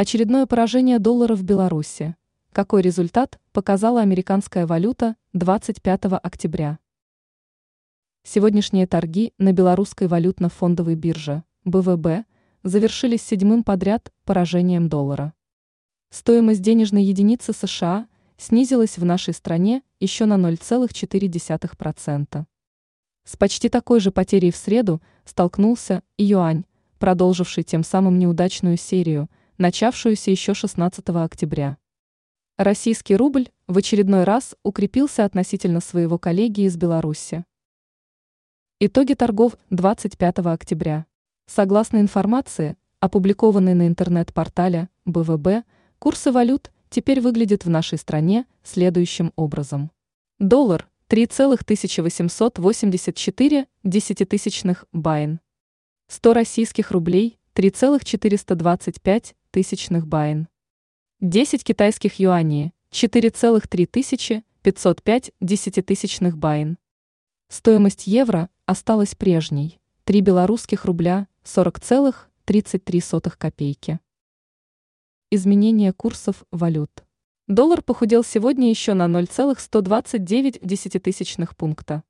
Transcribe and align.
Очередное 0.00 0.46
поражение 0.46 1.00
доллара 1.00 1.34
в 1.34 1.42
Беларуси. 1.42 2.14
Какой 2.52 2.82
результат 2.82 3.40
показала 3.50 4.00
американская 4.00 4.64
валюта 4.64 5.16
25 5.32 6.04
октября? 6.22 6.78
Сегодняшние 8.22 8.86
торги 8.86 9.32
на 9.38 9.52
белорусской 9.52 10.06
валютно-фондовой 10.06 10.94
бирже 10.94 11.42
БВБ 11.64 12.24
завершились 12.62 13.22
седьмым 13.22 13.64
подряд 13.64 14.12
поражением 14.24 14.88
доллара. 14.88 15.32
Стоимость 16.10 16.62
денежной 16.62 17.02
единицы 17.02 17.52
США 17.52 18.06
снизилась 18.36 18.98
в 18.98 19.04
нашей 19.04 19.34
стране 19.34 19.82
еще 19.98 20.26
на 20.26 20.34
0,4%. 20.34 22.44
С 23.24 23.36
почти 23.36 23.68
такой 23.68 23.98
же 23.98 24.12
потерей 24.12 24.52
в 24.52 24.56
среду 24.56 25.02
столкнулся 25.24 26.04
и 26.16 26.22
юань, 26.22 26.66
продолживший 27.00 27.64
тем 27.64 27.82
самым 27.82 28.20
неудачную 28.20 28.76
серию, 28.76 29.28
начавшуюся 29.58 30.30
еще 30.30 30.54
16 30.54 31.08
октября. 31.08 31.76
Российский 32.56 33.16
рубль 33.16 33.48
в 33.66 33.76
очередной 33.76 34.22
раз 34.22 34.54
укрепился 34.62 35.24
относительно 35.24 35.80
своего 35.80 36.16
коллеги 36.16 36.60
из 36.60 36.76
Беларуси. 36.76 37.44
Итоги 38.78 39.14
торгов 39.14 39.58
25 39.70 40.38
октября. 40.38 41.06
Согласно 41.46 41.98
информации, 41.98 42.76
опубликованной 43.00 43.74
на 43.74 43.88
интернет-портале 43.88 44.90
БВБ, 45.04 45.64
курсы 45.98 46.30
валют 46.30 46.70
теперь 46.88 47.20
выглядят 47.20 47.64
в 47.64 47.70
нашей 47.70 47.98
стране 47.98 48.46
следующим 48.62 49.32
образом. 49.34 49.90
Доллар 50.38 50.88
3,1884 51.08 53.66
десятитысячных 53.82 54.84
байн. 54.92 55.40
100 56.06 56.32
российских 56.32 56.92
рублей 56.92 57.40
3,425 57.54 59.34
тысячных 59.50 60.06
BYN. 60.06 60.48
10 61.20 61.64
китайских 61.64 62.18
юаней 62.20 62.72
4,3 62.92 63.86
тысячи 63.86 64.44
505 64.62 65.32
десятитысячных 65.40 66.38
BYN. 66.38 66.78
Стоимость 67.48 68.06
евро 68.06 68.50
осталась 68.66 69.14
прежней. 69.14 69.80
3 70.04 70.20
белорусских 70.20 70.84
рубля 70.84 71.28
40,33 71.44 73.36
копейки. 73.36 74.00
Изменение 75.30 75.92
курсов 75.92 76.44
валют. 76.50 77.04
Доллар 77.46 77.82
похудел 77.82 78.22
сегодня 78.24 78.68
еще 78.68 78.94
на 78.94 79.08
0,129 79.08 80.60
десятитысячных 80.62 81.56
пункта. 81.56 82.02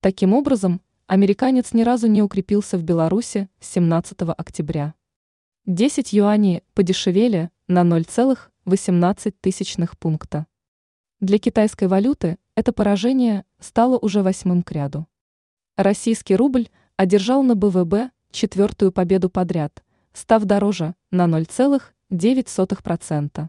Таким 0.00 0.32
образом, 0.34 0.80
американец 1.06 1.72
ни 1.72 1.82
разу 1.82 2.06
не 2.06 2.22
укрепился 2.22 2.76
в 2.76 2.82
Беларуси 2.82 3.48
с 3.60 3.68
17 3.70 4.22
октября. 4.36 4.94
10 5.68 6.12
юаней 6.14 6.64
подешевели 6.72 7.50
на 7.66 7.82
0,18 7.82 9.34
тысячных 9.38 9.98
пункта. 9.98 10.46
Для 11.20 11.38
китайской 11.38 11.88
валюты 11.88 12.38
это 12.54 12.72
поражение 12.72 13.44
стало 13.60 13.98
уже 13.98 14.22
восьмым 14.22 14.62
к 14.62 14.72
ряду. 14.72 15.06
Российский 15.76 16.36
рубль 16.36 16.70
одержал 16.96 17.42
на 17.42 17.54
БВБ 17.54 18.10
четвертую 18.30 18.92
победу 18.92 19.28
подряд, 19.28 19.84
став 20.14 20.44
дороже 20.44 20.94
на 21.10 21.26
0,9%. 21.26 23.48